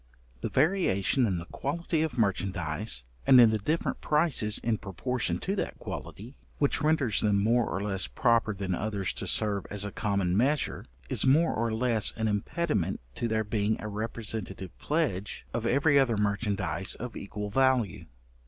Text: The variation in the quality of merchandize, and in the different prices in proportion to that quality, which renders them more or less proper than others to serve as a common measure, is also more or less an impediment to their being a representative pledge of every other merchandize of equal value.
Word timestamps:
The 0.41 0.49
variation 0.49 1.27
in 1.27 1.37
the 1.37 1.45
quality 1.45 2.01
of 2.01 2.17
merchandize, 2.17 3.05
and 3.27 3.39
in 3.39 3.51
the 3.51 3.59
different 3.59 4.01
prices 4.01 4.57
in 4.63 4.79
proportion 4.79 5.37
to 5.41 5.55
that 5.57 5.77
quality, 5.77 6.35
which 6.57 6.81
renders 6.81 7.21
them 7.21 7.39
more 7.39 7.69
or 7.69 7.83
less 7.83 8.07
proper 8.07 8.51
than 8.55 8.73
others 8.73 9.13
to 9.13 9.27
serve 9.27 9.67
as 9.69 9.85
a 9.85 9.91
common 9.91 10.35
measure, 10.35 10.85
is 11.07 11.23
also 11.23 11.31
more 11.33 11.53
or 11.53 11.71
less 11.71 12.13
an 12.17 12.27
impediment 12.27 12.99
to 13.13 13.27
their 13.27 13.43
being 13.43 13.79
a 13.79 13.87
representative 13.87 14.75
pledge 14.79 15.45
of 15.53 15.67
every 15.67 15.99
other 15.99 16.17
merchandize 16.17 16.95
of 16.95 17.15
equal 17.15 17.51
value. 17.51 18.05